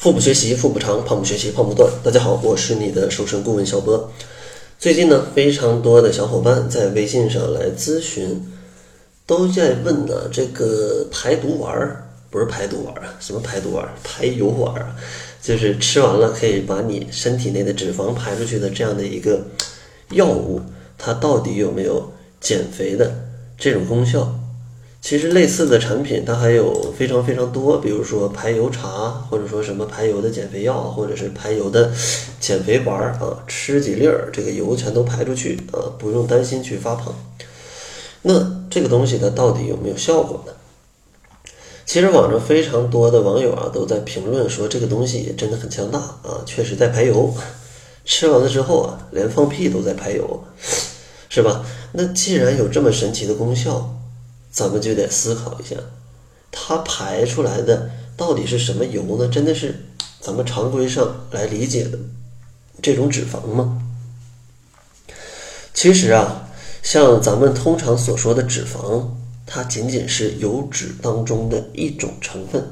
[0.00, 1.92] 腹部学习腹部长，胖不学习胖不断。
[2.02, 4.10] 大家好，我是你的瘦身顾问小波。
[4.78, 8.50] 最近呢，非常多的小伙伴在微信上来咨询，
[9.26, 13.92] 都在问呢，这个排毒丸儿不是排毒丸啊，什么排毒丸儿？
[14.02, 14.96] 排油丸啊，
[15.42, 19.42] 就是吃完了可以把你身体内的脂肪排出去的这样的一个
[20.12, 20.62] 药物，
[20.96, 22.10] 它到底有没有
[22.40, 23.14] 减肥的
[23.58, 24.39] 这种功效？
[25.00, 31.90] 其实类似的产品它还有非常非常多，比如说排油茶，或者说什么排油的减肥药，或者是排油的
[32.38, 37.14] 减肥丸儿啊，吃几粒儿，这个油全都排出去啊，不用担心去发胖。
[38.22, 40.52] 那这个东西它到底有没有效果呢？
[41.86, 47.34] 其实网上非常多的网友啊都在评论说这个东西真的很强大啊，确实在排油，
[48.04, 50.44] 吃完了之后啊，连放屁都在排油，
[51.30, 51.64] 是吧？
[51.92, 53.96] 那既然有这么神奇的功效，
[54.50, 55.76] 咱们就得思考一下，
[56.50, 59.28] 它排出来的到底是什么油呢？
[59.28, 59.86] 真的是
[60.20, 61.98] 咱们常规上来理解的
[62.82, 63.80] 这种脂肪吗？
[65.72, 66.48] 其实啊，
[66.82, 69.06] 像咱们通常所说的脂肪，
[69.46, 72.62] 它仅仅是油脂当中的一种成分，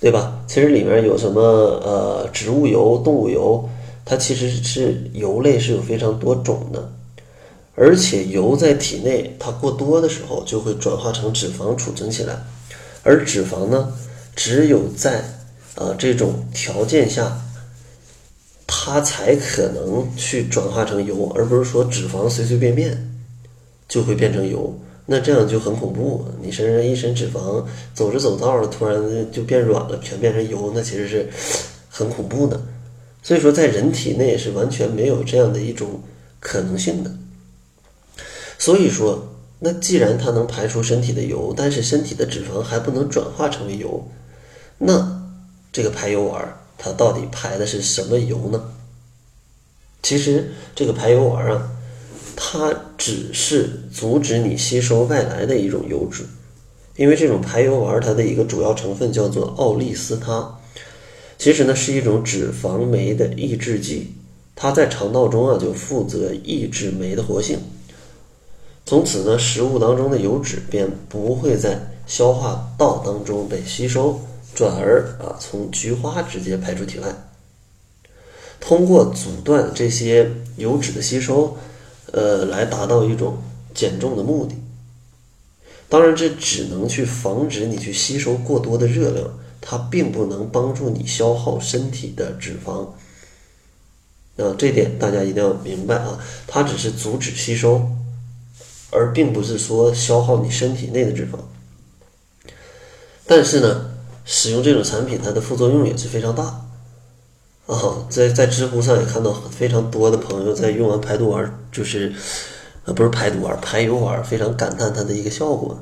[0.00, 0.44] 对吧？
[0.46, 3.68] 其实里面有什么呃植物油、动物油，
[4.04, 6.92] 它其实是油类是有非常多种的。
[7.76, 12.38] 而且油在体内它过多的时候，就会转化成脂肪储存起来，
[13.02, 13.92] 而脂肪呢，
[14.36, 15.24] 只有在
[15.74, 17.40] 啊这种条件下，
[18.66, 23.10] 它才可能去转化成油，而不是说脂肪随随便便
[23.88, 26.24] 就会变成油，那这样就很恐怖。
[26.40, 29.02] 你身上一身脂肪，走着走道了突然
[29.32, 31.28] 就变软了，全变成油，那其实是
[31.88, 32.60] 很恐怖的。
[33.22, 36.00] 所以说，在人体内是完全没有这样的一种
[36.38, 37.10] 可能性的。
[38.64, 44.08] 所以说，那既然它能排出身体的油，但是身体的脂肪还不能转化成为油，
[44.78, 45.22] 那
[45.70, 48.70] 这个排油丸它到底排的是什么油呢？
[50.02, 51.72] 其实这个排油丸啊，
[52.34, 56.24] 它只是阻止你吸收外来的一种油脂，
[56.96, 60.58] 因为这种排油丸它的一个主要成分叫做奥利司他，
[61.36, 64.14] 其实呢是一种脂肪酶的抑制剂，
[64.54, 67.58] 它在肠道中啊就负责抑制酶的活性。
[68.86, 74.20] 从此呢，食物当中的油脂便不会在消化道当中被吸收，
[74.54, 77.08] 转而啊从菊花直接排出体外。
[78.60, 81.56] 通过阻断这些油脂的吸收，
[82.12, 83.38] 呃，来达到一种
[83.74, 84.54] 减重的目的。
[85.88, 89.28] 当然，这只能去防止你去吸收过多的热量，
[89.60, 92.88] 它并不能帮助你消耗身体的脂肪。
[94.36, 97.88] 啊，这点大家一定要明白啊，它只是阻止吸收。
[98.94, 101.38] 而并不是说消耗你身体内的脂肪，
[103.26, 103.90] 但是呢，
[104.24, 106.64] 使用这种产品它的副作用也是非常大
[107.66, 108.06] 啊。
[108.08, 112.14] 在在知乎上也看到非常多的朋友在用完排毒丸，就是
[112.84, 115.76] 呃不是排毒丸，排油丸，非常感叹它的一个效果。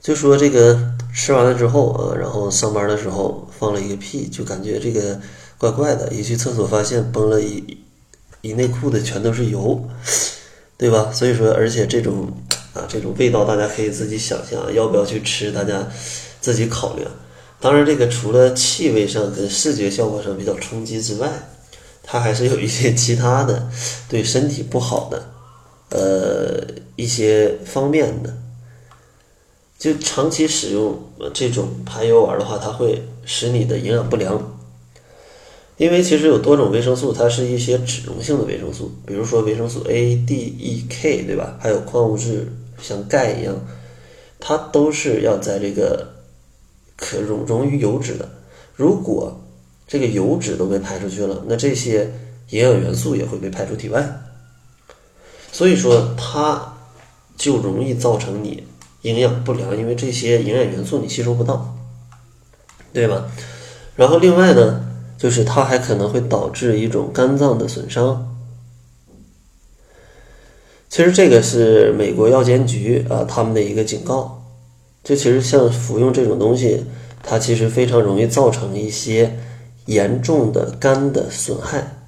[0.00, 5.20] 就说这个吃完了之后啊，然后上班的时候放了一个屁，就感觉这个
[5.58, 7.78] 怪怪的，一去厕所发现崩了一
[8.40, 9.84] 一内裤的全都是油。
[10.80, 11.12] 对吧？
[11.12, 12.32] 所以说，而且这种
[12.72, 15.86] 啊，这种味道大家可以自己想象，要不要去吃，大家
[16.40, 17.06] 自己考虑。
[17.60, 21.28] 当然，这个除了气味上跟视觉效果上比较冲击之外，
[22.02, 23.68] 它还是有一些其他的
[24.08, 25.30] 对身体不好的
[25.90, 26.64] 呃
[26.96, 28.34] 一些方面的。
[29.78, 30.98] 就长期使用
[31.34, 34.59] 这种排油丸的话，它会使你的营养不良。
[35.80, 41.56] 因为其实有多种维生素，它是一些脂溶性的维生素，比如说维生素 A、D、E、K，对吧？
[41.58, 42.52] 还有矿物质，
[42.82, 43.56] 像钙一样，
[44.38, 46.06] 它都是要在这个
[46.98, 48.28] 可溶溶于油脂的。
[48.74, 49.40] 如果
[49.88, 52.12] 这个油脂都被排出去了，那这些
[52.50, 54.06] 营养元素也会被排出体外，
[55.50, 56.74] 所以说它
[57.38, 58.64] 就容易造成你
[59.00, 61.74] 营养不良，因为这些营养元素你吸收不到，
[62.92, 63.30] 对吧？
[63.96, 64.88] 然后另外呢？
[65.20, 68.38] 就是它还可能会导致一种肝脏的损伤。
[70.88, 74.42] 其实这个是美国药监局啊他们的一个警告。
[75.04, 76.86] 就其实像服用这种东西，
[77.22, 79.38] 它其实非常容易造成一些
[79.84, 81.98] 严重的肝的损害。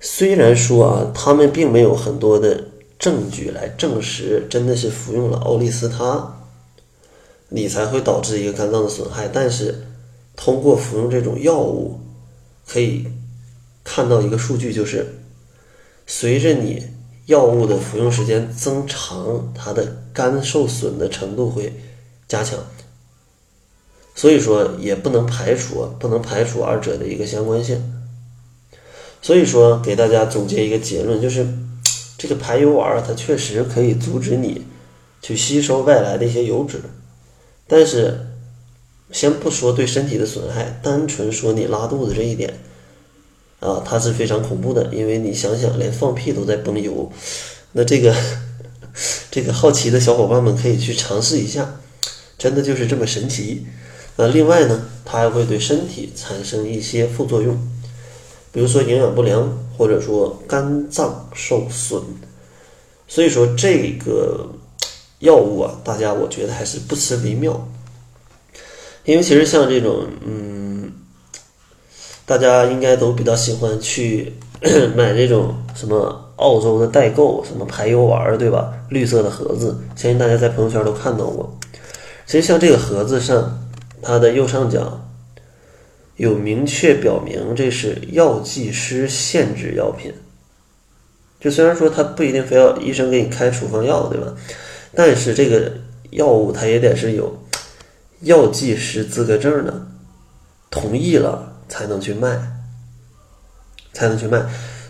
[0.00, 2.62] 虽然说啊，他们并没有很多的
[2.96, 6.36] 证据来证实真的是服用了奥利司他，
[7.48, 9.82] 你才会导致一个肝脏的损害，但是。
[10.36, 11.98] 通过服用这种药物，
[12.66, 13.08] 可以
[13.82, 15.14] 看到一个数据，就是
[16.06, 16.86] 随着你
[17.24, 21.72] 药物的服用时间增长，它的肝受损的程度会
[22.28, 22.58] 加强。
[24.14, 27.92] 所以说也不能排除不能排除二者的一个相关性。
[29.20, 31.46] 所以说给大家总结一个结论，就是
[32.16, 34.64] 这个排油丸它确实可以阻止你
[35.20, 36.80] 去吸收外来的一些油脂，
[37.66, 38.26] 但是
[39.12, 42.58] 先不说对身体的损害，单纯说你拉肚子这一点
[43.60, 47.10] 啊，它是非常恐怖的，因为你想想，连放屁都在崩油，
[47.72, 48.14] 那这个
[49.30, 51.80] 这个好奇的小伙伴们可以去尝试一下，
[52.36, 53.66] 真的就是这么神奇。
[54.16, 57.56] 那另外呢，它还会对身体产生一些副作用，
[58.50, 62.02] 比如说营养不良，或者说肝脏受损。
[63.08, 64.48] 所以说这个
[65.20, 67.68] 药物啊，大家我觉得还是不吃为妙。
[69.06, 70.92] 因为其实像这种，嗯，
[72.26, 74.34] 大家应该都比较喜欢去
[74.94, 78.74] 买这种什么澳洲的代购，什么排油丸，对吧？
[78.90, 81.58] 绿色的盒子，相信大家在朋友圈都看到过。
[82.26, 83.62] 其实像这个盒子上。
[84.02, 85.08] 它的右上角
[86.16, 90.12] 有明确表明这是药剂师限制药品。
[91.40, 94.32] 就虽然说它不一定非要医生给你开处方药，对吧？
[94.94, 95.72] 但是这个
[96.10, 97.36] 药物它也得是有
[98.20, 99.86] 药剂师资格证的，
[100.70, 102.38] 同意了才能去卖，
[103.92, 104.44] 才能去卖。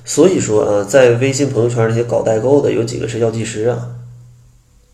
[0.04, 3.88] 所以说啊，在微信朋友圈那些搞代购的有几个是药剂师啊？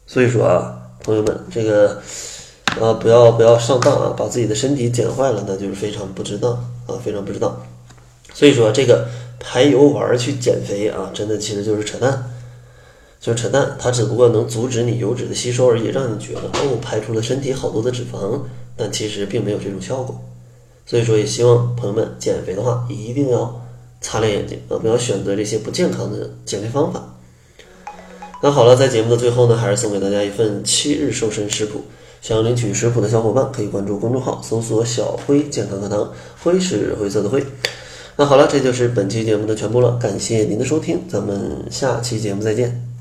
[0.07, 2.03] 所以说啊，朋友们，这个。
[2.81, 4.15] 啊，不要不要上当啊！
[4.17, 6.53] 把自己的身体减坏了，那就是非常不值当
[6.87, 7.55] 啊，非常不值当。
[8.33, 9.07] 所以说，这个
[9.39, 12.32] 排油丸去减肥啊，真的其实就是扯淡，
[13.23, 13.75] 就扯淡。
[13.79, 18.41] 它只不过能阻止你油脂的吸收而已，让你觉得哦，排出了身体好多的脂肪，
[18.77, 20.21] 但其实并没有这种效果。
[20.85, 23.63] 所以说，也希望朋友们减肥的话，一定要
[24.01, 27.17] 擦亮眼睛啊，不要选择这些不健康的减肥方法。
[28.43, 31.83] 那好了，在节目的最后呢，还是送给大家一份七日瘦身食谱。
[32.21, 37.45] 想要领取食谱的小伙伴，可以关注公众号，搜索“小辉健康课堂”，辉是灰色的灰。
[38.15, 42.92] 那好了，这就是本期节目的全部了，感谢您的收听，咱们下期节目再见。